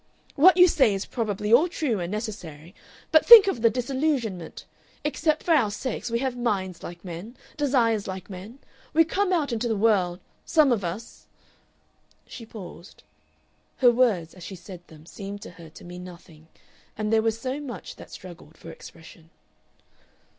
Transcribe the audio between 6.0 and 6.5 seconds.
we have